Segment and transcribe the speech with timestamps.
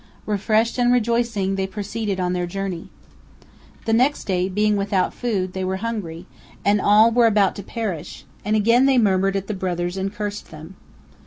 [0.25, 2.89] Refreshed and rejoicing, they proceeded on their journey.
[3.85, 6.25] The next day, being without food, they were hungry,
[6.65, 10.49] and all were about to perish; and again they murmured at the brothers and cursed
[10.49, 10.73] them.